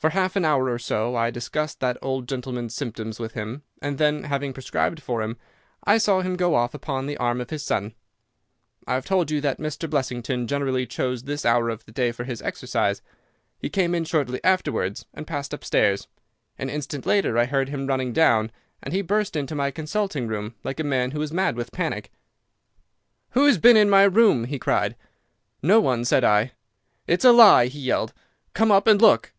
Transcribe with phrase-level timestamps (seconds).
[0.00, 3.98] "'For half an hour or so I discussed that old gentleman's symptoms with him, and
[3.98, 5.36] then, having prescribed for him,
[5.84, 7.92] I saw him go off upon the arm of his son.
[8.86, 9.90] "I have told you that Mr.
[9.90, 13.02] Blessington generally chose this hour of the day for his exercise.
[13.58, 16.08] He came in shortly afterwards and passed upstairs.
[16.56, 18.50] An instant later I heard him running down,
[18.82, 22.10] and he burst into my consulting room like a man who is mad with panic.
[23.32, 24.96] "'Who has been in my room?' he cried.
[25.62, 26.52] "'No one,' said I.
[27.06, 27.66] "'It's a lie!
[27.66, 28.14] He yelled.
[28.54, 29.34] 'Come up and look!